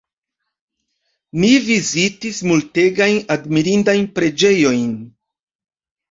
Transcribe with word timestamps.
Ni 1.41 1.49
vizitis 1.65 2.39
multegajn 2.51 3.19
admirindajn 3.35 4.07
preĝejojn. 4.15 4.89